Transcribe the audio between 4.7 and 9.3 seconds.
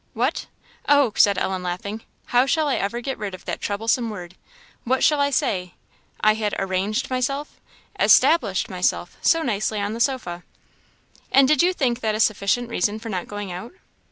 What shall I say? I had arranged myself, established myself,